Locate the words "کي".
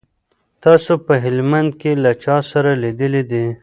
1.81-1.91